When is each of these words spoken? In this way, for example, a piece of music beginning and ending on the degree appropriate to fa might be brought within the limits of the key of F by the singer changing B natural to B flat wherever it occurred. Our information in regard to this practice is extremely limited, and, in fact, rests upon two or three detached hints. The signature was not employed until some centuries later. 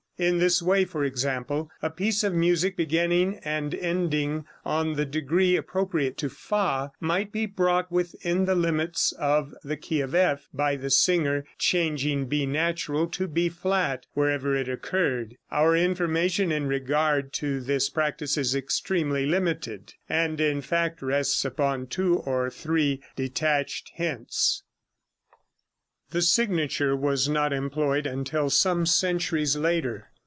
In 0.17 0.37
this 0.37 0.61
way, 0.61 0.85
for 0.85 1.03
example, 1.03 1.71
a 1.81 1.89
piece 1.89 2.23
of 2.23 2.31
music 2.31 2.77
beginning 2.77 3.39
and 3.43 3.73
ending 3.73 4.45
on 4.63 4.93
the 4.93 5.03
degree 5.03 5.55
appropriate 5.55 6.15
to 6.19 6.29
fa 6.29 6.91
might 6.99 7.31
be 7.31 7.47
brought 7.47 7.91
within 7.91 8.45
the 8.45 8.53
limits 8.53 9.13
of 9.13 9.55
the 9.63 9.75
key 9.77 9.99
of 9.99 10.13
F 10.13 10.47
by 10.53 10.75
the 10.75 10.91
singer 10.91 11.43
changing 11.57 12.27
B 12.27 12.45
natural 12.45 13.07
to 13.07 13.27
B 13.27 13.49
flat 13.49 14.05
wherever 14.13 14.55
it 14.55 14.69
occurred. 14.69 15.37
Our 15.49 15.75
information 15.75 16.51
in 16.51 16.67
regard 16.67 17.33
to 17.39 17.59
this 17.59 17.89
practice 17.89 18.37
is 18.37 18.53
extremely 18.53 19.25
limited, 19.25 19.95
and, 20.07 20.39
in 20.39 20.61
fact, 20.61 21.01
rests 21.01 21.43
upon 21.45 21.87
two 21.87 22.17
or 22.17 22.51
three 22.51 23.01
detached 23.15 23.89
hints. 23.95 24.61
The 26.11 26.21
signature 26.21 26.95
was 26.95 27.27
not 27.27 27.53
employed 27.53 28.05
until 28.05 28.51
some 28.51 28.85
centuries 28.85 29.55
later. 29.57 30.09